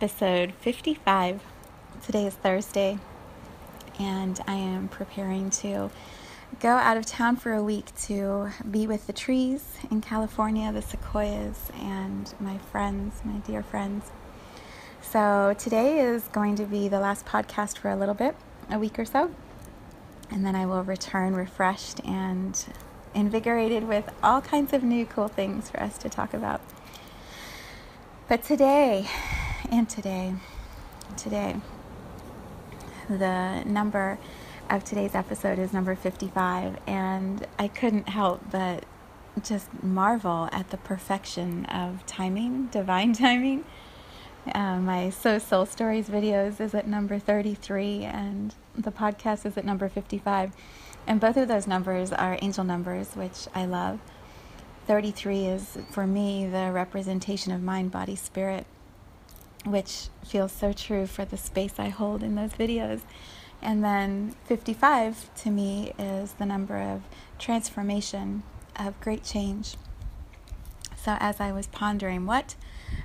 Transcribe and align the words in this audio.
Episode 0.00 0.54
55. 0.60 1.42
Today 2.06 2.24
is 2.28 2.34
Thursday, 2.34 3.00
and 3.98 4.40
I 4.46 4.54
am 4.54 4.86
preparing 4.86 5.50
to 5.50 5.90
go 6.60 6.68
out 6.68 6.96
of 6.96 7.04
town 7.04 7.34
for 7.34 7.52
a 7.52 7.64
week 7.64 7.86
to 8.02 8.50
be 8.70 8.86
with 8.86 9.08
the 9.08 9.12
trees 9.12 9.76
in 9.90 10.00
California, 10.00 10.70
the 10.70 10.82
sequoias, 10.82 11.72
and 11.74 12.32
my 12.38 12.58
friends, 12.58 13.22
my 13.24 13.38
dear 13.38 13.60
friends. 13.64 14.12
So, 15.02 15.56
today 15.58 15.98
is 15.98 16.28
going 16.28 16.54
to 16.54 16.64
be 16.64 16.86
the 16.86 17.00
last 17.00 17.26
podcast 17.26 17.78
for 17.78 17.90
a 17.90 17.96
little 17.96 18.14
bit, 18.14 18.36
a 18.70 18.78
week 18.78 19.00
or 19.00 19.04
so, 19.04 19.34
and 20.30 20.46
then 20.46 20.54
I 20.54 20.64
will 20.64 20.84
return 20.84 21.34
refreshed 21.34 21.98
and 22.04 22.64
invigorated 23.16 23.88
with 23.88 24.08
all 24.22 24.42
kinds 24.42 24.72
of 24.72 24.84
new 24.84 25.06
cool 25.06 25.26
things 25.26 25.68
for 25.68 25.82
us 25.82 25.98
to 25.98 26.08
talk 26.08 26.34
about. 26.34 26.60
But 28.28 28.44
today, 28.44 29.08
and 29.70 29.88
today, 29.88 30.34
today, 31.16 31.56
the 33.08 33.62
number 33.64 34.18
of 34.70 34.84
today's 34.84 35.14
episode 35.14 35.58
is 35.58 35.72
number 35.72 35.94
55, 35.94 36.78
and 36.86 37.46
I 37.58 37.68
couldn't 37.68 38.08
help 38.08 38.42
but 38.50 38.84
just 39.42 39.82
marvel 39.82 40.48
at 40.52 40.70
the 40.70 40.76
perfection 40.76 41.64
of 41.66 42.04
timing, 42.06 42.66
divine 42.66 43.12
timing. 43.14 43.64
Uh, 44.54 44.78
my 44.78 45.10
So 45.10 45.38
Soul 45.38 45.66
Stories 45.66 46.08
videos 46.08 46.60
is 46.60 46.74
at 46.74 46.86
number 46.86 47.18
33, 47.18 48.04
and 48.04 48.54
the 48.76 48.92
podcast 48.92 49.44
is 49.44 49.56
at 49.56 49.64
number 49.64 49.88
55. 49.88 50.52
And 51.06 51.20
both 51.20 51.36
of 51.36 51.48
those 51.48 51.66
numbers 51.66 52.12
are 52.12 52.38
angel 52.40 52.64
numbers, 52.64 53.14
which 53.14 53.48
I 53.54 53.64
love. 53.64 54.00
33 54.86 55.46
is, 55.46 55.78
for 55.90 56.06
me, 56.06 56.46
the 56.46 56.70
representation 56.72 57.52
of 57.52 57.62
mind, 57.62 57.90
body, 57.90 58.16
spirit 58.16 58.66
which 59.64 60.08
feels 60.24 60.52
so 60.52 60.72
true 60.72 61.06
for 61.06 61.24
the 61.24 61.36
space 61.36 61.74
I 61.78 61.88
hold 61.88 62.22
in 62.22 62.34
those 62.34 62.52
videos. 62.52 63.00
And 63.60 63.82
then 63.82 64.36
55 64.44 65.34
to 65.36 65.50
me 65.50 65.92
is 65.98 66.32
the 66.32 66.46
number 66.46 66.76
of 66.76 67.02
transformation, 67.38 68.42
of 68.76 69.00
great 69.00 69.24
change. 69.24 69.76
So 70.96 71.16
as 71.20 71.40
I 71.40 71.52
was 71.52 71.66
pondering, 71.66 72.26
what 72.26 72.54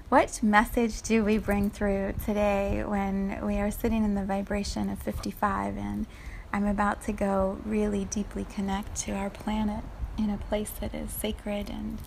what 0.10 0.44
message 0.44 1.02
do 1.02 1.24
we 1.24 1.38
bring 1.38 1.70
through 1.70 2.14
today 2.24 2.84
when 2.86 3.44
we 3.46 3.58
are 3.58 3.72
sitting 3.72 4.04
in 4.04 4.14
the 4.14 4.24
vibration 4.24 4.90
of 4.90 5.00
55 5.00 5.78
and 5.78 6.06
I'm 6.52 6.68
about 6.68 7.02
to 7.06 7.12
go 7.12 7.58
really 7.66 8.06
deeply 8.06 8.46
connect 8.46 8.96
to 9.02 9.14
our 9.14 9.30
planet 9.30 9.84
in 10.18 10.30
a 10.30 10.38
place 10.38 10.70
that 10.82 10.94
is 10.94 11.12
sacred 11.12 11.70
and 11.70 11.98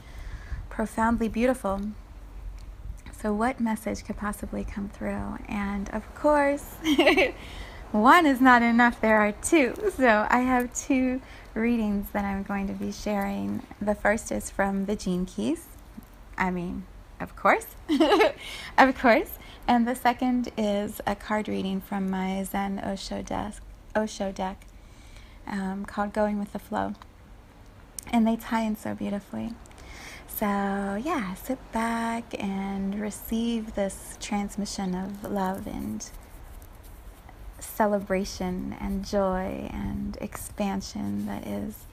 profoundly 0.70 1.28
beautiful? 1.28 1.80
So, 3.20 3.32
what 3.32 3.60
message 3.60 4.04
could 4.04 4.16
possibly 4.16 4.62
come 4.64 4.88
through? 4.88 5.38
And 5.48 5.88
of 5.90 6.14
course, 6.14 6.74
one 7.92 8.26
is 8.26 8.40
not 8.40 8.62
enough, 8.62 9.00
there 9.00 9.18
are 9.18 9.32
two. 9.32 9.74
So, 9.96 10.26
I 10.28 10.40
have 10.40 10.74
two 10.74 11.22
readings 11.54 12.10
that 12.10 12.24
I'm 12.24 12.42
going 12.42 12.66
to 12.66 12.74
be 12.74 12.92
sharing. 12.92 13.62
The 13.80 13.94
first 13.94 14.30
is 14.30 14.50
from 14.50 14.84
the 14.84 14.96
Gene 14.96 15.24
Keys. 15.24 15.66
I 16.36 16.50
mean, 16.50 16.84
of 17.18 17.34
course. 17.34 17.66
of 18.78 18.98
course. 18.98 19.38
And 19.66 19.88
the 19.88 19.94
second 19.94 20.50
is 20.56 21.00
a 21.06 21.16
card 21.16 21.48
reading 21.48 21.80
from 21.80 22.10
my 22.10 22.42
Zen 22.44 22.80
Osho 22.84 23.22
deck, 23.22 23.54
Osho 23.96 24.30
deck 24.30 24.66
um, 25.46 25.86
called 25.86 26.12
Going 26.12 26.38
with 26.38 26.52
the 26.52 26.58
Flow. 26.58 26.94
And 28.12 28.26
they 28.26 28.36
tie 28.36 28.60
in 28.60 28.76
so 28.76 28.94
beautifully. 28.94 29.54
So, 30.38 31.00
yeah, 31.02 31.32
sit 31.32 31.58
back 31.72 32.24
and 32.38 33.00
receive 33.00 33.74
this 33.74 34.18
transmission 34.20 34.94
of 34.94 35.24
love 35.24 35.66
and 35.66 36.06
celebration 37.58 38.76
and 38.78 39.02
joy 39.02 39.70
and 39.72 40.18
expansion 40.20 41.24
that 41.24 41.46
is 41.46 41.86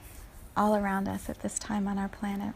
all 0.54 0.76
around 0.76 1.08
us 1.08 1.30
at 1.30 1.40
this 1.40 1.58
time 1.58 1.88
on 1.88 1.96
our 1.96 2.10
planet. 2.10 2.52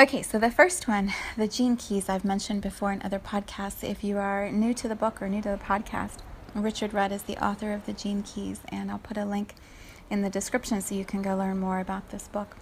Okay, 0.00 0.22
so 0.22 0.38
the 0.38 0.50
first 0.50 0.88
one, 0.88 1.12
the 1.36 1.46
gene 1.46 1.76
keys, 1.76 2.08
I've 2.08 2.24
mentioned 2.24 2.62
before 2.62 2.90
in 2.90 3.02
other 3.02 3.18
podcasts. 3.18 3.86
If 3.86 4.02
you 4.02 4.16
are 4.16 4.50
new 4.50 4.72
to 4.72 4.88
the 4.88 4.96
book 4.96 5.20
or 5.20 5.28
new 5.28 5.42
to 5.42 5.50
the 5.50 5.58
podcast, 5.58 6.20
Richard 6.54 6.94
Rudd 6.94 7.12
is 7.12 7.24
the 7.24 7.36
author 7.36 7.74
of 7.74 7.84
the 7.84 7.92
gene 7.92 8.22
keys, 8.22 8.60
and 8.70 8.90
I'll 8.90 8.96
put 8.96 9.18
a 9.18 9.26
link 9.26 9.56
in 10.08 10.22
the 10.22 10.30
description 10.30 10.80
so 10.80 10.94
you 10.94 11.04
can 11.04 11.20
go 11.20 11.36
learn 11.36 11.58
more 11.58 11.80
about 11.80 12.08
this 12.08 12.28
book 12.28 12.56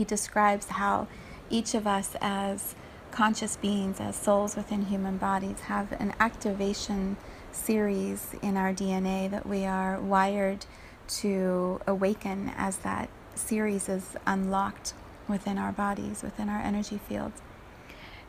he 0.00 0.04
describes 0.06 0.66
how 0.68 1.06
each 1.50 1.74
of 1.74 1.86
us, 1.86 2.16
as 2.22 2.74
conscious 3.10 3.58
beings, 3.58 4.00
as 4.00 4.16
souls 4.16 4.56
within 4.56 4.86
human 4.86 5.18
bodies, 5.18 5.60
have 5.60 5.92
an 6.00 6.14
activation 6.18 7.18
series 7.52 8.34
in 8.40 8.56
our 8.56 8.72
DNA 8.72 9.30
that 9.30 9.46
we 9.46 9.66
are 9.66 10.00
wired 10.00 10.64
to 11.06 11.82
awaken 11.86 12.50
as 12.56 12.78
that 12.78 13.10
series 13.34 13.90
is 13.90 14.16
unlocked 14.26 14.94
within 15.28 15.58
our 15.58 15.70
bodies, 15.70 16.22
within 16.22 16.48
our 16.48 16.62
energy 16.62 16.96
fields. 16.96 17.42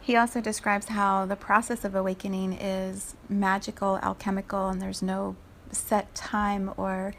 He 0.02 0.18
also 0.18 0.42
describes 0.42 0.90
how 0.90 1.26
the 1.26 1.38
process 1.38 1.86
of 1.86 1.96
awakening 1.96 2.52
is 2.52 3.16
magical, 3.30 3.98
alchemical, 4.04 4.68
and 4.68 4.82
there's 4.82 5.02
no 5.02 5.38
set 5.72 6.14
time 6.16 6.74
or 6.76 7.14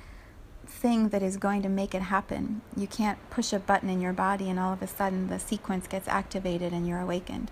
thing 0.73 1.11
that 1.11 1.23
is 1.23 1.37
going 1.37 1.63
to 1.63 1.69
make 1.69 1.95
it 1.95 2.03
happen. 2.03 2.63
You 2.77 2.87
can't 2.87 3.19
push 3.31 3.53
a 3.53 3.59
button 3.59 3.89
in 3.89 4.01
your 4.01 4.13
body 4.13 4.51
and 4.51 4.59
all 4.59 4.73
of 4.73 4.83
a 4.83 4.87
sudden 4.87 5.29
the 5.29 5.39
sequence 5.39 5.87
gets 5.87 6.09
activated 6.09 6.73
and 6.73 6.89
you're 6.89 7.01
awakened. 7.01 7.51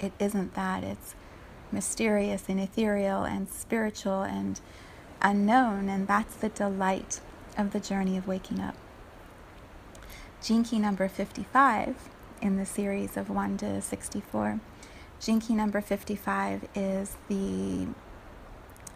It 0.00 0.12
isn't 0.18 0.54
that. 0.54 0.84
It's 0.84 1.14
mysterious 1.72 2.44
and 2.48 2.60
ethereal 2.60 3.24
and 3.24 3.48
spiritual 3.48 4.22
and 4.22 4.60
unknown, 5.20 5.88
and 5.88 6.06
that's 6.06 6.36
the 6.36 6.48
delight 6.48 7.20
of 7.56 7.72
the 7.72 7.80
journey 7.80 8.16
of 8.16 8.28
waking 8.28 8.60
up. 8.60 8.76
Key 10.42 10.78
number 10.78 11.08
55 11.08 11.96
in 12.40 12.56
the 12.56 12.66
series 12.66 13.16
of 13.16 13.28
1 13.28 13.58
to 13.58 13.82
64. 13.82 14.60
Gene 15.20 15.40
key 15.40 15.54
number 15.54 15.80
55 15.80 16.68
is 16.76 17.16
the, 17.28 17.88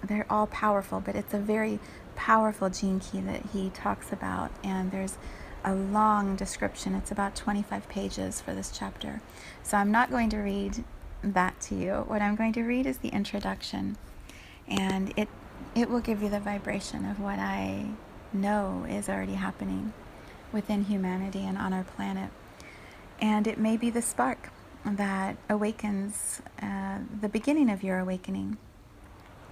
they're 0.02 0.26
all 0.30 0.46
powerful, 0.46 1.00
but 1.00 1.14
it's 1.14 1.34
a 1.34 1.38
very 1.38 1.78
powerful 2.16 2.68
gene 2.70 3.00
key 3.00 3.20
that 3.20 3.42
he 3.52 3.70
talks 3.70 4.12
about, 4.12 4.50
and 4.62 4.90
there's 4.90 5.16
a 5.64 5.74
long 5.74 6.36
description. 6.36 6.94
It's 6.94 7.10
about 7.10 7.36
25 7.36 7.88
pages 7.88 8.40
for 8.40 8.54
this 8.54 8.70
chapter. 8.76 9.20
So 9.62 9.76
I'm 9.76 9.90
not 9.90 10.10
going 10.10 10.28
to 10.30 10.38
read 10.38 10.84
that 11.22 11.60
to 11.62 11.74
you. 11.74 12.04
What 12.06 12.20
I'm 12.20 12.34
going 12.34 12.52
to 12.54 12.62
read 12.62 12.86
is 12.86 12.98
the 12.98 13.08
introduction, 13.08 13.96
and 14.66 15.12
it 15.16 15.28
it 15.75 15.88
will 15.88 16.00
give 16.00 16.22
you 16.22 16.28
the 16.28 16.40
vibration 16.40 17.08
of 17.08 17.20
what 17.20 17.38
I 17.38 17.87
know 18.32 18.84
is 18.88 19.08
already 19.08 19.34
happening 19.34 19.93
within 20.52 20.84
humanity 20.84 21.46
and 21.46 21.56
on 21.56 21.72
our 21.72 21.84
planet. 21.84 22.31
And 23.20 23.46
it 23.46 23.58
may 23.58 23.76
be 23.76 23.88
the 23.88 24.02
spark 24.02 24.50
that 24.84 25.37
awakens 25.49 26.43
uh, 26.60 26.99
the 27.20 27.28
beginning 27.28 27.70
of 27.70 27.82
your 27.82 27.99
awakening 28.00 28.58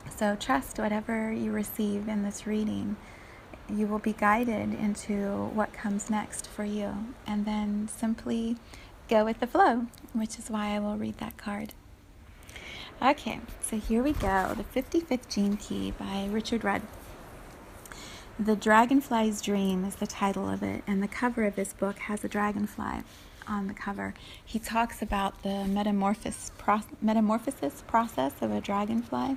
so 0.09 0.37
trust 0.37 0.79
whatever 0.79 1.33
you 1.33 1.53
receive 1.53 2.09
in 2.09 2.23
this 2.23 2.47
reading. 2.47 2.97
You 3.69 3.87
will 3.87 3.99
be 3.99 4.13
guided 4.13 4.75
into 4.75 5.51
what 5.55 5.73
comes 5.73 6.11
next 6.11 6.49
for 6.49 6.65
you. 6.65 6.93
And 7.27 7.45
then 7.45 7.89
simply 7.89 8.57
go 9.09 9.25
with 9.25 9.41
the 9.41 9.47
flow, 9.47 9.87
which 10.13 10.39
is 10.39 10.51
why 10.51 10.75
I 10.75 10.79
will 10.79 10.97
read 10.97 11.19
that 11.19 11.37
card. 11.37 11.75
Okay, 13.03 13.41
so 13.63 13.79
here 13.79 14.03
we 14.03 14.13
go. 14.13 14.55
The 14.55 14.81
55th 14.83 15.29
Gene 15.29 15.57
Key 15.57 15.93
by 15.93 16.29
Richard 16.31 16.65
Rudd. 16.65 16.83
The 18.39 18.57
Dragonfly's 18.57 19.43
Dream 19.43 19.85
is 19.85 19.97
the 19.97 20.07
title 20.07 20.49
of 20.49 20.63
it, 20.63 20.83
and 20.87 21.03
the 21.03 21.09
cover 21.09 21.45
of 21.45 21.57
this 21.57 21.73
book 21.73 21.99
has 22.01 22.25
a 22.25 22.29
dragonfly 22.29 23.03
on 23.47 23.67
the 23.67 23.75
cover. 23.75 24.15
He 24.45 24.59
talks 24.59 25.03
about 25.03 25.43
the 25.43 25.65
metamorphosis, 25.65 26.51
metamorphosis 27.03 27.83
process 27.87 28.33
of 28.41 28.53
a 28.53 28.61
dragonfly 28.61 29.37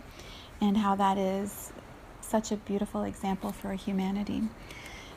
and 0.64 0.78
how 0.78 0.96
that 0.96 1.18
is 1.18 1.74
such 2.22 2.50
a 2.50 2.56
beautiful 2.56 3.04
example 3.04 3.52
for 3.52 3.74
humanity 3.74 4.44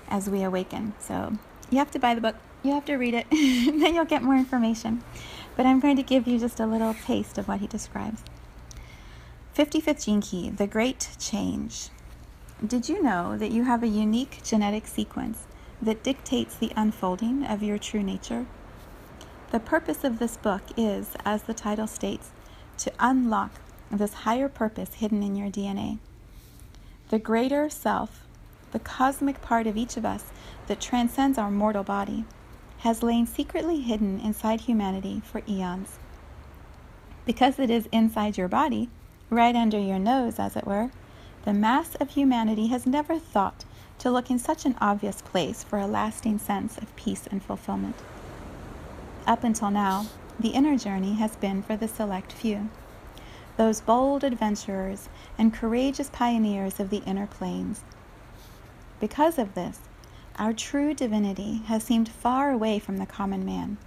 as 0.08 0.28
we 0.28 0.43
awaken. 0.43 0.93
So 0.98 1.38
you 1.70 1.78
have 1.78 1.90
to 1.93 2.00
buy 2.00 2.16
the 2.16 2.20
book, 2.20 2.34
you 2.64 2.72
have 2.72 2.84
to 2.87 2.96
read 2.96 3.14
it, 3.14 3.26
then 3.31 3.94
you'll 3.94 4.04
get 4.04 4.25
more 4.25 4.34
information. 4.34 5.04
But 5.56 5.64
I'm 5.64 5.78
going 5.78 5.96
to 5.96 6.02
give 6.02 6.26
you 6.26 6.40
just 6.40 6.58
a 6.58 6.66
little 6.66 6.94
taste 6.94 7.38
of 7.38 7.46
what 7.46 7.60
he 7.60 7.69
describes. 7.69 8.22
55th 9.56 10.04
Gene 10.04 10.20
Key 10.20 10.50
The 10.50 10.66
Great 10.66 11.10
Change. 11.19 11.90
Did 12.66 12.88
you 12.88 13.00
know 13.00 13.38
that 13.38 13.52
you 13.52 13.64
have 13.64 13.84
a 13.84 13.88
unique 13.88 14.40
genetic 14.43 14.87
sequence 14.88 15.44
that 15.81 16.02
dictates 16.02 16.56
the 16.56 16.72
unfolding 16.75 17.44
of 17.44 17.62
your 17.62 17.78
true 17.78 18.02
nature? 18.02 18.46
The 19.52 19.60
purpose 19.60 20.02
of 20.02 20.19
this 20.19 20.37
book 20.37 20.62
is, 20.76 21.12
as 21.25 21.44
the 21.44 21.54
title 21.54 21.87
states, 21.87 22.31
to 22.78 22.93
unlock 22.98 23.52
this 23.90 24.12
higher 24.12 24.48
purpose 24.48 24.94
hidden 24.94 25.22
in 25.22 25.36
your 25.36 25.48
DNA. 25.48 25.98
The 27.08 27.18
greater 27.18 27.70
self, 27.70 28.22
the 28.72 28.78
cosmic 28.78 29.40
part 29.40 29.66
of 29.66 29.76
each 29.76 29.96
of 29.96 30.04
us 30.04 30.24
that 30.66 30.80
transcends 30.80 31.38
our 31.38 31.50
mortal 31.50 31.84
body, 31.84 32.24
has 32.78 33.02
lain 33.02 33.26
secretly 33.26 33.80
hidden 33.80 34.20
inside 34.20 34.62
humanity 34.62 35.22
for 35.24 35.42
eons. 35.48 35.98
Because 37.24 37.58
it 37.58 37.70
is 37.70 37.88
inside 37.92 38.36
your 38.36 38.48
body, 38.48 38.88
right 39.30 39.56
under 39.56 39.78
your 39.78 39.98
nose, 39.98 40.38
as 40.38 40.56
it 40.56 40.66
were, 40.66 40.90
the 41.44 41.54
mass 41.54 41.94
of 41.96 42.10
humanity 42.10 42.68
has 42.68 42.86
never 42.86 43.18
thought 43.18 43.64
to 43.98 44.10
look 44.10 44.30
in 44.30 44.38
such 44.38 44.64
an 44.64 44.76
obvious 44.80 45.22
place 45.22 45.62
for 45.62 45.78
a 45.78 45.86
lasting 45.86 46.38
sense 46.38 46.76
of 46.76 46.94
peace 46.96 47.26
and 47.30 47.42
fulfillment. 47.42 47.96
Up 49.26 49.42
until 49.42 49.70
now, 49.70 50.06
the 50.38 50.50
inner 50.50 50.76
journey 50.76 51.14
has 51.14 51.34
been 51.36 51.62
for 51.62 51.76
the 51.76 51.88
select 51.88 52.32
few, 52.32 52.68
those 53.56 53.81
bold 53.81 54.23
adventurers 54.25 55.08
and 55.38 55.53
courageous 55.53 56.11
pioneers 56.11 56.79
of 56.79 56.91
the 56.91 57.03
inner 57.06 57.26
planes. 57.26 57.82
Because 59.00 59.38
of 59.38 59.55
this, 59.55 59.81
our 60.38 60.53
true 60.53 60.94
divinity 60.94 61.62
has 61.67 61.82
seemed 61.82 62.08
far 62.08 62.50
away 62.50 62.79
from 62.79 62.99
the 62.99 63.06
common 63.06 63.44
man, 63.44 63.79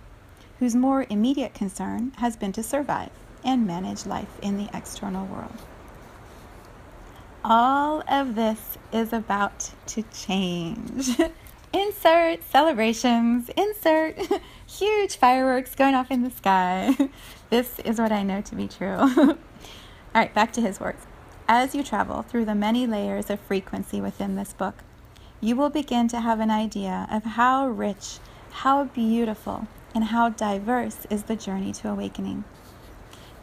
whose 0.60 0.75
more 0.75 1.06
immediate 1.10 1.54
concern 1.54 2.12
has 2.18 2.36
been 2.36 2.51
to 2.54 2.63
survive 2.63 3.12
and 3.44 3.66
manage 3.66 4.06
life 4.06 4.39
in 4.42 4.57
the 4.57 4.69
external 4.74 5.25
world. 5.27 5.62
All 7.44 8.04
of 8.10 8.36
this 8.36 8.77
is 8.92 9.13
about 9.13 9.71
to 9.88 10.04
change. 10.12 11.10
insert 11.74 12.44
celebrations, 12.50 13.50
insert 13.56 14.18
huge 14.68 15.16
fireworks 15.16 15.75
going 15.75 15.95
off 15.95 16.12
in 16.12 16.24
the 16.24 16.31
sky. 16.31 16.95
this 17.50 17.80
is 17.80 18.00
what 18.00 18.12
I 18.12 18.24
know 18.24 18.42
to 18.42 18.56
be 18.56 18.68
true. 18.68 19.38
All 20.15 20.21
right, 20.21 20.33
back 20.33 20.51
to 20.53 20.61
his 20.61 20.79
words. 20.79 21.06
As 21.47 21.75
you 21.75 21.83
travel 21.83 22.23
through 22.23 22.45
the 22.45 22.56
many 22.56 22.88
layers 22.88 23.29
of 23.29 23.39
frequency 23.39 24.01
within 24.01 24.35
this 24.35 24.53
book, 24.53 24.75
you 25.39 25.56
will 25.56 25.69
begin 25.69 26.07
to 26.07 26.19
have 26.19 26.39
an 26.39 26.50
idea 26.50 27.07
of 27.11 27.23
how 27.23 27.67
rich, 27.67 28.17
how 28.50 28.85
beautiful, 28.85 29.67
and 29.94 30.06
how 30.06 30.29
diverse 30.29 31.06
is 31.11 31.23
the 31.23 31.35
journey 31.35 31.71
to 31.73 31.89
awakening. 31.89 32.44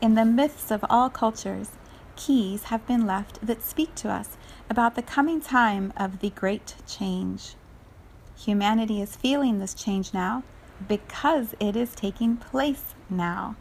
In 0.00 0.14
the 0.14 0.24
myths 0.24 0.72
of 0.72 0.84
all 0.90 1.08
cultures, 1.08 1.70
keys 2.16 2.64
have 2.64 2.84
been 2.86 3.06
left 3.06 3.46
that 3.46 3.62
speak 3.62 3.94
to 3.96 4.10
us 4.10 4.36
about 4.68 4.96
the 4.96 5.02
coming 5.02 5.40
time 5.40 5.92
of 5.96 6.18
the 6.18 6.30
great 6.30 6.74
change. 6.86 7.54
Humanity 8.36 9.00
is 9.00 9.14
feeling 9.14 9.60
this 9.60 9.72
change 9.72 10.12
now 10.12 10.42
because 10.88 11.54
it 11.60 11.76
is 11.76 11.94
taking 11.94 12.36
place 12.36 12.94
now. 13.08 13.54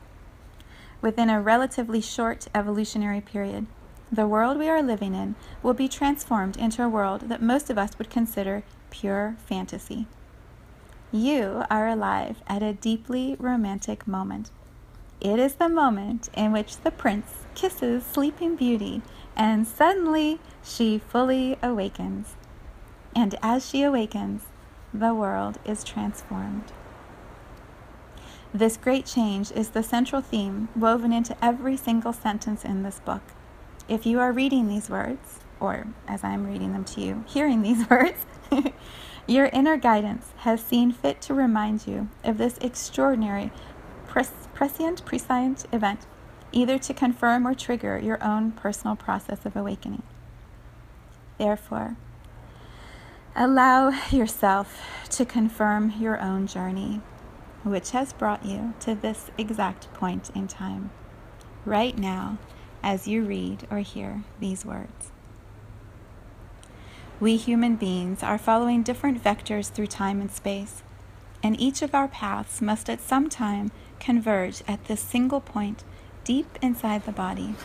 Within 1.02 1.30
a 1.30 1.42
relatively 1.42 2.02
short 2.02 2.48
evolutionary 2.56 3.22
period, 3.22 3.68
the 4.12 4.28
world 4.28 4.58
we 4.58 4.70
are 4.70 4.82
living 4.82 5.14
in 5.14 5.36
will 5.62 5.74
be 5.74 5.88
transformed 5.88 6.58
into 6.58 6.84
a 6.84 6.90
world 6.90 7.30
that 7.30 7.42
most 7.42 7.70
of 7.70 7.78
us 7.78 7.98
would 7.98 8.10
consider 8.10 8.64
pure 8.90 9.36
fantasy. 9.46 10.08
You 11.12 11.64
are 11.70 11.88
alive 11.88 12.42
at 12.48 12.64
a 12.64 12.74
deeply 12.74 13.36
romantic 13.40 14.08
moment. 14.08 14.52
It 15.22 15.40
is 15.40 15.56
the 15.56 15.70
moment 15.70 16.30
in 16.34 16.52
which 16.52 16.78
the 16.78 16.92
prince 16.92 17.46
kisses 17.56 18.04
Sleeping 18.06 18.56
Beauty, 18.56 19.02
and 19.36 19.66
suddenly 19.68 20.40
she 20.64 21.00
fully 21.00 21.58
awakens. 21.64 22.36
And 23.16 23.36
as 23.42 23.70
she 23.70 23.82
awakens, 23.82 24.44
the 24.94 25.14
world 25.14 25.58
is 25.66 25.84
transformed. 25.84 26.72
This 28.56 28.78
great 28.78 29.06
change 29.06 29.52
is 29.52 29.72
the 29.72 29.84
central 29.84 30.22
theme 30.22 30.70
woven 30.78 31.12
into 31.12 31.36
every 31.44 31.76
single 31.76 32.14
sentence 32.14 32.64
in 32.64 32.84
this 32.84 33.02
book. 33.02 33.22
If 33.90 34.06
you 34.06 34.22
are 34.22 34.32
reading 34.32 34.70
these 34.70 34.90
words, 34.90 35.42
or 35.60 35.88
as 36.08 36.24
I'm 36.24 36.48
reading 36.48 36.72
them 36.72 36.86
to 36.86 37.02
you, 37.02 37.26
hearing 37.28 37.64
these 37.64 37.90
words, 37.90 38.26
your 39.28 39.48
inner 39.48 39.76
guidance 39.76 40.32
has 40.38 40.62
seen 40.62 40.94
fit 40.94 41.20
to 41.24 41.34
remind 41.34 41.86
you 41.86 42.08
of 42.24 42.38
this 42.38 42.58
extraordinary, 42.62 43.52
prescient, 44.08 45.04
prescient 45.04 45.66
event 45.74 46.06
either 46.54 46.78
to 46.80 46.94
confirm 46.94 47.46
or 47.46 47.56
trigger 47.56 48.00
your 48.00 48.24
own 48.24 48.54
personal 48.54 48.96
process 48.96 49.46
of 49.46 49.58
awakening. 49.58 50.04
Therefore, 51.38 51.98
allow 53.36 53.90
yourself 54.12 54.82
to 55.10 55.26
confirm 55.26 55.96
your 56.00 56.22
own 56.22 56.48
journey, 56.48 57.02
which 57.66 57.92
has 57.92 58.14
brought 58.14 58.46
you 58.46 58.74
to 58.80 58.94
this 58.94 59.32
exact 59.38 59.92
point 59.94 60.30
in 60.36 60.48
time, 60.48 60.92
right 61.66 61.98
now, 61.98 62.38
as 62.84 63.08
you 63.08 63.24
read 63.24 63.68
or 63.72 63.80
hear 63.80 64.24
these 64.40 64.64
words. 64.64 65.12
We 67.20 67.38
human 67.38 67.76
beings 67.76 68.22
are 68.22 68.38
following 68.38 68.84
different 68.84 69.24
vectors 69.24 69.72
through 69.72 69.88
time 69.88 70.22
and 70.22 70.32
space, 70.32 70.84
and 71.42 71.60
each 71.60 71.82
of 71.82 71.96
our 71.96 72.08
paths 72.08 72.62
must 72.62 72.90
at 72.90 73.02
some 73.02 73.30
time 73.30 73.72
converge 74.00 74.62
at 74.68 74.86
this 74.86 75.02
single 75.02 75.42
point 75.42 75.84
deep 76.24 76.60
inside 76.62 77.06
the 77.06 77.12
body. 77.12 77.56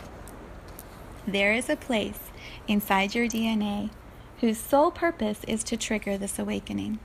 There 1.27 1.53
is 1.53 1.69
a 1.69 1.75
place 1.75 2.31
inside 2.67 3.13
your 3.13 3.27
DNA 3.27 3.91
whose 4.39 4.57
sole 4.57 4.89
purpose 4.89 5.41
is 5.47 5.63
to 5.65 5.77
trigger 5.77 6.17
this 6.17 6.39
awakening. 6.39 6.99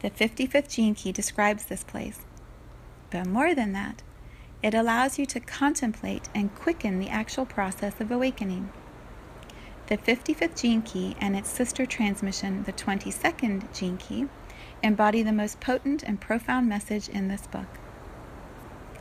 The 0.00 0.10
55th 0.10 0.70
gene 0.70 0.94
key 0.94 1.12
describes 1.12 1.66
this 1.66 1.84
place. 1.84 2.20
But 3.10 3.26
more 3.26 3.54
than 3.54 3.72
that, 3.72 4.02
it 4.62 4.74
allows 4.74 5.18
you 5.18 5.26
to 5.26 5.40
contemplate 5.40 6.28
and 6.34 6.54
quicken 6.54 6.98
the 6.98 7.08
actual 7.08 7.44
process 7.44 8.00
of 8.00 8.10
awakening. 8.10 8.70
The 9.88 9.98
55th 9.98 10.60
gene 10.60 10.82
key 10.82 11.16
and 11.20 11.36
its 11.36 11.50
sister 11.50 11.84
transmission, 11.84 12.62
the 12.64 12.72
22nd 12.72 13.76
gene 13.76 13.98
key, 13.98 14.26
embody 14.82 15.22
the 15.22 15.32
most 15.32 15.60
potent 15.60 16.02
and 16.02 16.20
profound 16.20 16.68
message 16.68 17.08
in 17.08 17.28
this 17.28 17.46
book. 17.46 17.68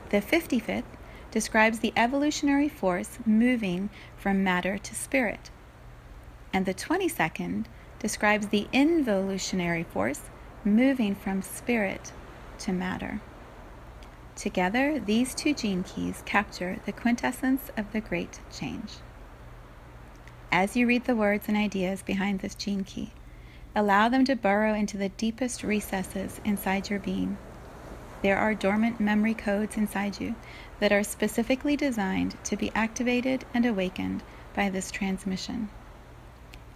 The 0.09 0.21
55th 0.21 0.83
describes 1.31 1.79
the 1.79 1.93
evolutionary 1.95 2.69
force 2.69 3.19
moving 3.25 3.89
from 4.17 4.43
matter 4.43 4.77
to 4.77 4.95
spirit. 4.95 5.49
And 6.51 6.65
the 6.65 6.73
22nd 6.73 7.65
describes 7.99 8.47
the 8.47 8.67
involutionary 8.73 9.83
force 9.83 10.21
moving 10.63 11.15
from 11.15 11.41
spirit 11.41 12.11
to 12.59 12.73
matter. 12.73 13.21
Together, 14.35 14.99
these 14.99 15.35
two 15.35 15.53
gene 15.53 15.83
keys 15.83 16.23
capture 16.25 16.79
the 16.85 16.91
quintessence 16.91 17.71
of 17.75 17.91
the 17.91 18.01
great 18.01 18.39
change. 18.51 18.93
As 20.51 20.75
you 20.75 20.87
read 20.87 21.05
the 21.05 21.15
words 21.15 21.47
and 21.47 21.57
ideas 21.57 22.01
behind 22.01 22.39
this 22.39 22.55
gene 22.55 22.83
key, 22.83 23.11
allow 23.75 24.09
them 24.09 24.25
to 24.25 24.35
burrow 24.35 24.73
into 24.73 24.97
the 24.97 25.09
deepest 25.09 25.63
recesses 25.63 26.41
inside 26.43 26.89
your 26.89 26.99
being. 26.99 27.37
There 28.21 28.37
are 28.37 28.53
dormant 28.55 28.99
memory 28.99 29.33
codes 29.33 29.77
inside 29.77 30.19
you 30.19 30.35
that 30.79 30.91
are 30.91 31.03
specifically 31.03 31.75
designed 31.75 32.35
to 32.45 32.57
be 32.57 32.71
activated 32.73 33.45
and 33.53 33.65
awakened 33.65 34.23
by 34.55 34.69
this 34.69 34.91
transmission. 34.91 35.69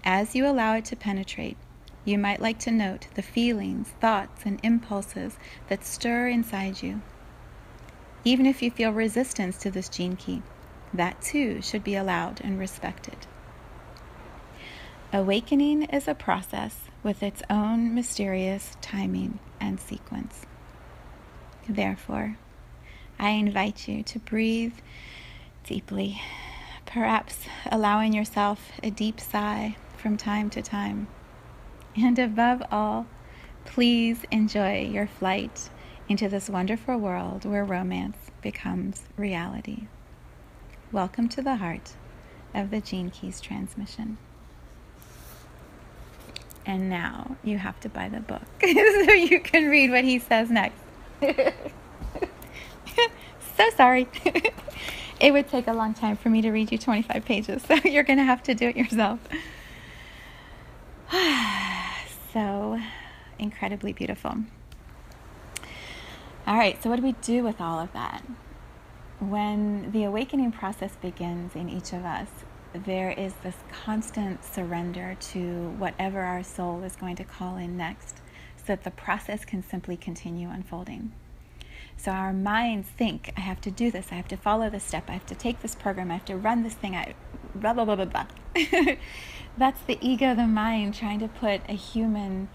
As 0.06 0.36
you 0.36 0.46
allow 0.46 0.76
it 0.76 0.86
to 0.86 0.96
penetrate, 0.96 1.58
you 2.06 2.18
might 2.18 2.42
like 2.42 2.60
to 2.60 2.72
note 2.72 3.08
the 3.16 3.22
feelings, 3.22 3.90
thoughts, 4.02 4.44
and 4.46 4.60
impulses 4.64 5.38
that 5.70 5.86
stir 5.86 6.28
inside 6.28 6.82
you. 6.84 7.02
Even 8.26 8.46
if 8.46 8.62
you 8.62 8.72
feel 8.72 8.92
resistance 8.92 9.58
to 9.58 9.72
this 9.72 9.90
gene 9.90 10.16
key, 10.16 10.42
that 10.94 11.22
too 11.22 11.62
should 11.62 11.84
be 11.84 11.96
allowed 11.96 12.42
and 12.42 12.60
respected. 12.60 13.18
Awakening 15.12 15.84
is 15.84 16.08
a 16.08 16.16
process 16.16 16.76
with 17.04 17.22
its 17.22 17.44
own 17.50 17.94
mysterious 17.94 18.76
timing 18.82 19.40
and 19.60 19.80
sequence. 19.80 20.46
Therefore, 21.70 22.38
I 23.20 23.30
invite 23.32 23.88
you 23.88 24.04
to 24.04 24.20
breathe 24.20 24.74
deeply, 25.64 26.22
perhaps 26.86 27.46
allowing 27.72 28.14
yourself 28.14 28.72
a 28.82 28.90
deep 28.90 29.20
sigh 29.20 29.78
from 29.98 30.18
time 30.18 30.50
to 30.52 30.62
time. 30.62 31.08
And 31.96 32.18
above 32.18 32.64
all, 32.72 33.06
please 33.66 34.26
enjoy 34.32 34.82
your 34.82 35.08
flight 35.08 35.70
into 36.10 36.28
this 36.28 36.50
wonderful 36.50 36.98
world 36.98 37.46
where 37.46 37.64
romance 37.64 38.18
becomes 38.42 39.04
reality. 39.18 39.88
Welcome 40.92 41.30
to 41.30 41.42
the 41.42 41.56
heart. 41.58 41.94
of 42.54 42.70
the 42.70 42.80
Gene 42.82 43.10
Keys 43.10 43.42
transmission. 43.42 44.18
And 46.66 46.90
now 46.90 47.36
you 47.44 47.58
have 47.58 47.80
to 47.82 47.90
buy 47.90 48.10
the 48.10 48.20
book 48.20 48.44
so 48.62 48.70
you 49.14 49.40
can 49.40 49.70
read 49.70 49.90
what 49.90 50.04
he 50.04 50.20
says 50.20 50.50
next. 50.50 50.78
so 53.58 53.70
sorry. 53.76 54.08
it 55.20 55.32
would 55.32 55.48
take 55.50 55.68
a 55.68 55.74
long 55.74 55.94
time 55.94 56.16
for 56.16 56.30
me 56.30 56.42
to 56.42 56.52
read 56.52 56.72
you 56.72 56.78
25 56.78 57.26
pages, 57.26 57.64
so 57.64 57.76
you're 57.86 58.04
going 58.04 58.20
to 58.20 58.26
have 58.26 58.44
to 58.44 58.54
do 58.54 58.68
it 58.68 58.78
yourself. 58.78 59.20
so 62.34 62.80
incredibly 63.44 63.94
beautiful. 63.94 64.38
All 66.46 66.58
right, 66.58 66.82
so 66.82 66.90
what 66.90 66.98
do 66.98 67.04
we 67.04 67.14
do 67.22 67.44
with 67.44 67.62
all 67.62 67.80
of 67.80 67.94
that? 67.94 68.24
When 69.20 69.92
the 69.92 70.04
awakening 70.04 70.52
process 70.52 70.96
begins 70.96 71.56
in 71.56 71.70
each 71.70 71.94
of 71.94 72.04
us, 72.04 72.28
there 72.74 73.12
is 73.12 73.34
this 73.44 73.56
constant 73.72 74.44
surrender 74.44 75.16
to 75.20 75.70
whatever 75.78 76.22
our 76.22 76.44
soul 76.44 76.84
is 76.84 76.96
going 76.96 77.16
to 77.18 77.24
call 77.24 77.58
in 77.58 77.78
next 77.78 78.18
so 78.58 78.64
that 78.68 78.84
the 78.84 78.92
process 78.92 79.46
can 79.46 79.64
simply 79.64 79.96
continue 79.96 80.50
unfolding. 80.50 81.12
So 81.98 82.12
our 82.12 82.34
minds 82.34 82.90
think, 82.90 83.32
I 83.38 83.42
have 83.42 83.62
to 83.62 83.72
do 83.72 83.92
this, 83.92 84.08
I 84.12 84.16
have 84.16 84.28
to 84.30 84.38
follow 84.38 84.70
this 84.70 84.84
step, 84.84 85.10
I 85.10 85.14
have 85.14 85.26
to 85.28 85.36
take 85.36 85.62
this 85.62 85.76
program, 85.76 86.12
I 86.12 86.16
have 86.16 86.26
to 86.26 86.36
run 86.36 86.64
this 86.64 86.74
thing, 86.74 86.96
I 86.96 87.14
blah 87.56 87.74
blah 87.74 87.86
blah 87.86 87.96
blah 87.96 88.06
blah. 88.06 88.26
That's 89.58 89.82
the 89.84 89.98
ego, 90.02 90.34
the 90.34 90.48
mind, 90.48 90.96
trying 90.96 91.20
to 91.20 91.28
put 91.28 91.62
a 91.70 91.74
human 91.74 92.50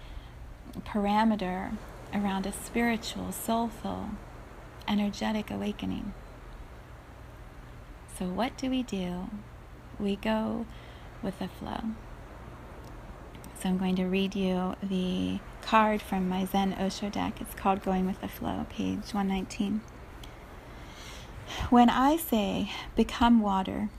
parameter 0.85 1.77
around 2.13 2.45
a 2.45 2.51
spiritual, 2.51 3.31
soulful, 3.31 4.09
energetic 4.87 5.51
awakening. 5.51 6.13
So, 8.17 8.25
what 8.25 8.57
do 8.57 8.69
we 8.69 8.83
do? 8.83 9.29
We 9.99 10.15
go 10.15 10.65
with 11.21 11.39
the 11.39 11.47
flow. 11.47 11.81
So, 13.59 13.69
I'm 13.69 13.77
going 13.77 13.95
to 13.97 14.05
read 14.05 14.35
you 14.35 14.75
the 14.81 15.39
card 15.61 16.01
from 16.01 16.27
my 16.27 16.45
Zen 16.45 16.75
Osho 16.79 17.09
deck. 17.09 17.39
It's 17.41 17.53
called 17.53 17.83
Going 17.83 18.05
with 18.05 18.21
the 18.21 18.27
Flow, 18.27 18.65
page 18.69 19.13
119. 19.13 19.81
When 21.69 21.89
I 21.89 22.15
say 22.15 22.71
become 22.95 23.41
water, 23.41 23.89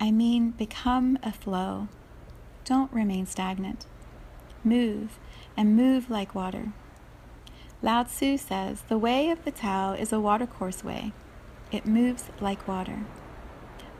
I 0.00 0.10
mean 0.10 0.50
become 0.50 1.18
a 1.22 1.32
flow. 1.32 1.88
Don't 2.64 2.92
remain 2.92 3.26
stagnant. 3.26 3.86
Move 4.64 5.18
and 5.56 5.76
move 5.76 6.10
like 6.10 6.34
water. 6.34 6.72
Lao 7.82 8.02
Tzu 8.02 8.36
says 8.36 8.82
the 8.82 8.98
way 8.98 9.30
of 9.30 9.44
the 9.44 9.50
Tao 9.50 9.92
is 9.92 10.12
a 10.12 10.20
watercourse 10.20 10.82
way. 10.82 11.12
It 11.70 11.86
moves 11.86 12.30
like 12.40 12.66
water. 12.66 13.04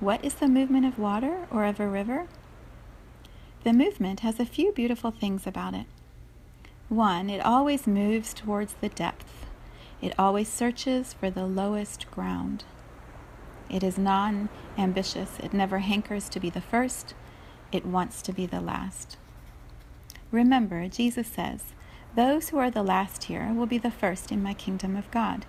What 0.01 0.25
is 0.25 0.35
the 0.35 0.49
movement 0.49 0.87
of 0.87 0.99
water 0.99 1.47
or 1.51 1.65
of 1.65 1.81
a 1.81 1.89
river? 1.89 2.27
The 3.65 3.73
movement 3.73 4.21
has 4.21 4.39
a 4.39 4.47
few 4.47 4.73
beautiful 4.73 5.11
things 5.11 5.47
about 5.47 5.75
it. 5.75 5.87
One, 6.89 7.29
it 7.29 7.45
always 7.45 7.87
moves 7.87 8.33
towards 8.33 8.75
the 8.75 8.89
depth. 8.89 9.47
It 10.01 10.15
always 10.19 10.49
searches 10.49 11.13
for 11.13 11.31
the 11.31 11.47
lowest 11.47 12.11
ground. 12.11 12.65
It 13.69 13.83
is 13.83 13.99
non 13.99 14.49
ambitious. 14.79 15.39
It 15.41 15.53
never 15.53 15.81
hankers 15.81 16.29
to 16.29 16.41
be 16.41 16.51
the 16.51 16.61
first. 16.61 17.15
It 17.73 17.85
wants 17.85 18.23
to 18.23 18.33
be 18.33 18.47
the 18.47 18.61
last. 18.61 19.17
Remember, 20.31 20.89
Jesus 20.89 21.27
says, 21.27 21.75
Those 22.15 22.49
who 22.49 22.59
are 22.59 22.71
the 22.71 22.83
last 22.83 23.25
here 23.25 23.53
will 23.55 23.67
be 23.67 23.79
the 23.79 23.91
first 23.91 24.33
in 24.33 24.43
my 24.43 24.55
kingdom 24.55 24.97
of 24.97 25.11
God. 25.11 25.47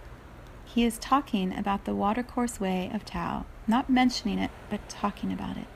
He 0.65 0.83
is 0.83 0.99
talking 0.99 1.57
about 1.57 1.85
the 1.85 1.95
watercourse 1.95 2.59
way 2.59 2.91
of 2.93 3.05
Tao, 3.05 3.45
not 3.67 3.89
mentioning 3.89 4.37
it, 4.37 4.51
but 4.69 4.87
talking 4.89 5.31
about 5.31 5.57
it. 5.57 5.67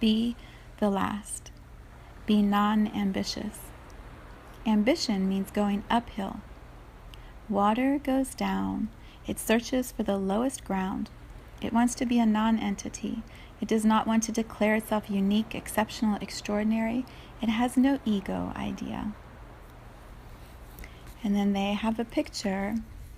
Be 0.00 0.36
the 0.78 0.90
last. 0.90 1.50
Be 2.26 2.42
non 2.42 2.88
ambitious. 2.88 3.58
Ambition 4.66 5.28
means 5.28 5.50
going 5.50 5.82
uphill. 5.88 6.40
Water 7.48 7.98
goes 7.98 8.34
down. 8.34 8.88
It 9.26 9.38
searches 9.38 9.92
for 9.92 10.02
the 10.02 10.18
lowest 10.18 10.64
ground. 10.64 11.08
It 11.62 11.72
wants 11.72 11.94
to 11.96 12.06
be 12.06 12.18
a 12.18 12.26
non 12.26 12.58
entity. 12.58 13.22
It 13.60 13.68
does 13.68 13.84
not 13.84 14.06
want 14.06 14.22
to 14.24 14.32
declare 14.32 14.76
itself 14.76 15.10
unique, 15.10 15.54
exceptional, 15.54 16.18
extraordinary. 16.20 17.04
It 17.42 17.48
has 17.48 17.76
no 17.76 17.98
ego 18.04 18.52
idea. 18.56 19.12
And 21.24 21.34
then 21.34 21.52
they 21.52 21.72
have 21.72 21.98
a 21.98 22.04
picture 22.04 22.76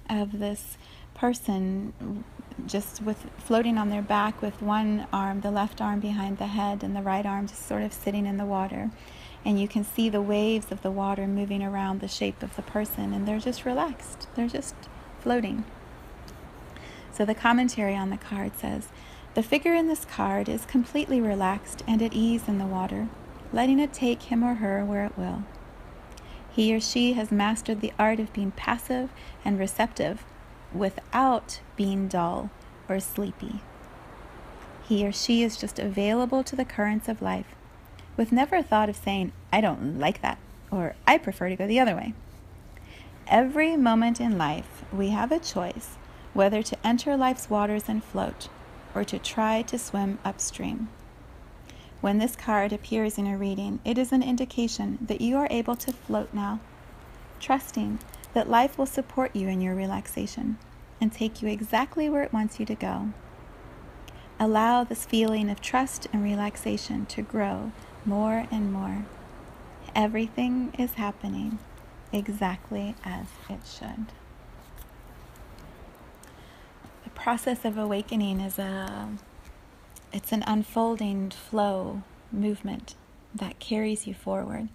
of 0.08 0.38
this 0.38 0.78
person 1.14 2.24
just 2.66 3.02
with 3.02 3.26
floating 3.38 3.78
on 3.78 3.90
their 3.90 4.02
back 4.02 4.40
with 4.42 4.60
one 4.62 5.06
arm, 5.12 5.40
the 5.40 5.50
left 5.50 5.80
arm 5.80 6.00
behind 6.00 6.38
the 6.38 6.46
head, 6.46 6.82
and 6.82 6.96
the 6.96 7.02
right 7.02 7.26
arm 7.26 7.46
just 7.46 7.66
sort 7.66 7.82
of 7.82 7.92
sitting 7.92 8.26
in 8.26 8.36
the 8.36 8.44
water. 8.44 8.90
And 9.44 9.60
you 9.60 9.68
can 9.68 9.84
see 9.84 10.08
the 10.08 10.20
waves 10.20 10.70
of 10.70 10.82
the 10.82 10.90
water 10.90 11.26
moving 11.26 11.62
around 11.62 12.00
the 12.00 12.08
shape 12.08 12.42
of 12.42 12.56
the 12.56 12.62
person, 12.62 13.12
and 13.12 13.26
they're 13.26 13.38
just 13.38 13.64
relaxed. 13.64 14.28
They're 14.34 14.48
just 14.48 14.74
floating. 15.20 15.64
So 17.12 17.24
the 17.24 17.34
commentary 17.34 17.94
on 17.94 18.10
the 18.10 18.16
card 18.16 18.56
says 18.58 18.88
The 19.34 19.42
figure 19.42 19.74
in 19.74 19.88
this 19.88 20.04
card 20.04 20.48
is 20.48 20.64
completely 20.64 21.20
relaxed 21.20 21.82
and 21.86 22.02
at 22.02 22.12
ease 22.12 22.48
in 22.48 22.58
the 22.58 22.66
water 22.66 23.08
letting 23.52 23.78
it 23.78 23.92
take 23.92 24.24
him 24.24 24.44
or 24.44 24.54
her 24.54 24.84
where 24.84 25.04
it 25.04 25.16
will. 25.18 25.44
He 26.50 26.74
or 26.74 26.80
she 26.80 27.14
has 27.14 27.30
mastered 27.30 27.80
the 27.80 27.92
art 27.98 28.20
of 28.20 28.32
being 28.32 28.50
passive 28.52 29.10
and 29.44 29.58
receptive 29.58 30.24
without 30.72 31.60
being 31.76 32.08
dull 32.08 32.50
or 32.88 33.00
sleepy. 33.00 33.60
He 34.86 35.06
or 35.06 35.12
she 35.12 35.42
is 35.42 35.56
just 35.56 35.78
available 35.78 36.42
to 36.44 36.56
the 36.56 36.64
currents 36.64 37.08
of 37.08 37.22
life, 37.22 37.46
with 38.16 38.32
never 38.32 38.56
a 38.56 38.62
thought 38.62 38.88
of 38.88 38.96
saying, 38.96 39.32
I 39.52 39.60
don't 39.60 39.98
like 39.98 40.20
that, 40.22 40.38
or 40.70 40.94
I 41.06 41.18
prefer 41.18 41.48
to 41.48 41.56
go 41.56 41.66
the 41.66 41.80
other 41.80 41.94
way. 41.94 42.14
Every 43.28 43.76
moment 43.76 44.20
in 44.20 44.36
life, 44.36 44.84
we 44.92 45.10
have 45.10 45.30
a 45.30 45.38
choice 45.38 45.96
whether 46.32 46.62
to 46.62 46.86
enter 46.86 47.16
life's 47.16 47.50
waters 47.50 47.84
and 47.88 48.02
float, 48.02 48.48
or 48.94 49.04
to 49.04 49.18
try 49.18 49.62
to 49.62 49.78
swim 49.78 50.18
upstream. 50.24 50.88
When 52.00 52.18
this 52.18 52.34
card 52.34 52.72
appears 52.72 53.18
in 53.18 53.26
a 53.26 53.36
reading, 53.36 53.80
it 53.84 53.98
is 53.98 54.10
an 54.12 54.22
indication 54.22 54.98
that 55.02 55.20
you 55.20 55.36
are 55.36 55.48
able 55.50 55.76
to 55.76 55.92
float 55.92 56.32
now, 56.32 56.60
trusting 57.40 57.98
that 58.32 58.48
life 58.48 58.78
will 58.78 58.86
support 58.86 59.36
you 59.36 59.48
in 59.48 59.60
your 59.60 59.74
relaxation 59.74 60.58
and 61.00 61.12
take 61.12 61.42
you 61.42 61.48
exactly 61.48 62.08
where 62.08 62.22
it 62.22 62.32
wants 62.32 62.58
you 62.58 62.66
to 62.66 62.74
go. 62.74 63.12
Allow 64.38 64.84
this 64.84 65.04
feeling 65.04 65.50
of 65.50 65.60
trust 65.60 66.06
and 66.12 66.22
relaxation 66.22 67.04
to 67.06 67.20
grow 67.20 67.72
more 68.06 68.46
and 68.50 68.72
more. 68.72 69.04
Everything 69.94 70.72
is 70.78 70.94
happening 70.94 71.58
exactly 72.12 72.94
as 73.04 73.26
it 73.48 73.60
should. 73.66 74.06
The 77.04 77.09
process 77.22 77.66
of 77.66 77.76
awakening 77.76 78.40
is 78.40 78.58
a 78.58 79.08
it's 80.10 80.32
an 80.32 80.42
unfolding 80.46 81.30
flow 81.30 82.02
movement 82.32 82.94
that 83.34 83.58
carries 83.58 84.06
you 84.06 84.14
forward. 84.14 84.68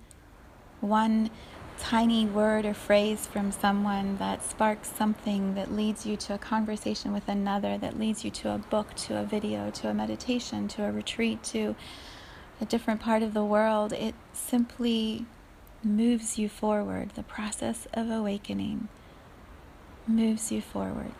One 0.79 1.31
tiny 1.79 2.25
word 2.25 2.65
or 2.65 2.73
phrase 2.73 3.25
from 3.25 3.51
someone 3.51 4.17
that 4.17 4.43
sparks 4.43 4.89
something 4.91 5.55
that 5.55 5.73
leads 5.73 6.05
you 6.05 6.15
to 6.15 6.35
a 6.35 6.37
conversation 6.37 7.11
with 7.11 7.27
another, 7.27 7.77
that 7.79 7.99
leads 7.99 8.23
you 8.23 8.29
to 8.31 8.53
a 8.53 8.59
book, 8.59 8.93
to 8.95 9.19
a 9.19 9.23
video, 9.23 9.71
to 9.71 9.89
a 9.89 9.93
meditation, 9.93 10.67
to 10.69 10.85
a 10.85 10.91
retreat, 10.91 11.43
to 11.43 11.75
a 12.61 12.65
different 12.65 13.01
part 13.01 13.23
of 13.23 13.33
the 13.33 13.43
world. 13.43 13.91
It 13.91 14.15
simply 14.33 15.25
moves 15.83 16.37
you 16.37 16.47
forward. 16.47 17.09
The 17.15 17.23
process 17.23 17.87
of 17.93 18.09
awakening 18.09 18.87
moves 20.07 20.51
you 20.51 20.61
forward. 20.61 21.11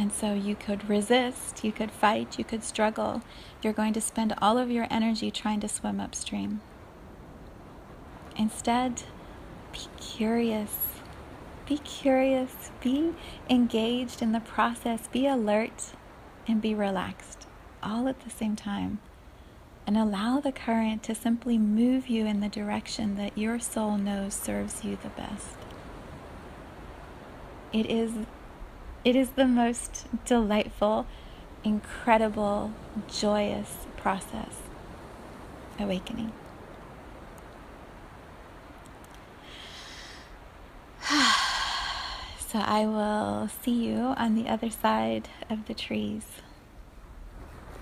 And 0.00 0.10
so 0.10 0.32
you 0.32 0.54
could 0.54 0.88
resist, 0.88 1.62
you 1.62 1.72
could 1.72 1.90
fight, 1.90 2.38
you 2.38 2.44
could 2.44 2.64
struggle. 2.64 3.20
You're 3.60 3.74
going 3.74 3.92
to 3.92 4.00
spend 4.00 4.34
all 4.40 4.56
of 4.56 4.70
your 4.70 4.86
energy 4.88 5.30
trying 5.30 5.60
to 5.60 5.68
swim 5.68 6.00
upstream. 6.00 6.62
Instead, 8.34 9.02
be 9.72 9.80
curious. 10.00 10.74
Be 11.68 11.76
curious. 11.76 12.70
Be 12.80 13.12
engaged 13.50 14.22
in 14.22 14.32
the 14.32 14.40
process. 14.40 15.06
Be 15.06 15.26
alert 15.26 15.92
and 16.48 16.62
be 16.62 16.74
relaxed 16.74 17.46
all 17.82 18.08
at 18.08 18.20
the 18.20 18.30
same 18.30 18.56
time. 18.56 19.00
And 19.86 19.98
allow 19.98 20.40
the 20.40 20.50
current 20.50 21.02
to 21.02 21.14
simply 21.14 21.58
move 21.58 22.08
you 22.08 22.24
in 22.24 22.40
the 22.40 22.48
direction 22.48 23.16
that 23.16 23.36
your 23.36 23.60
soul 23.60 23.98
knows 23.98 24.32
serves 24.32 24.82
you 24.82 24.96
the 25.02 25.10
best. 25.10 25.56
It 27.74 27.84
is 27.84 28.12
it 29.04 29.16
is 29.16 29.30
the 29.30 29.46
most 29.46 30.06
delightful, 30.26 31.06
incredible, 31.64 32.72
joyous 33.08 33.86
process. 33.96 34.56
Awakening. 35.78 36.32
so 42.38 42.58
I 42.58 42.84
will 42.84 43.48
see 43.62 43.86
you 43.86 44.14
on 44.16 44.34
the 44.34 44.48
other 44.48 44.68
side 44.70 45.28
of 45.48 45.66
the 45.66 45.74
trees. 45.74 46.24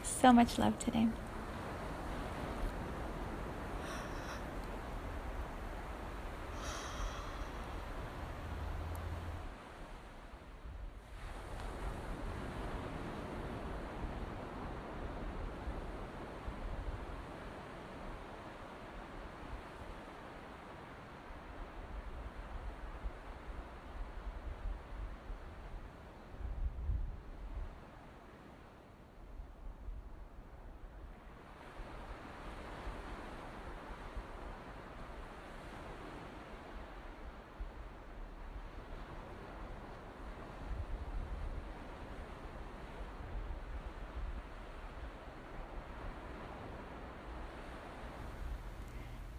so 0.02 0.32
much 0.32 0.58
love 0.58 0.78
today. 0.78 1.08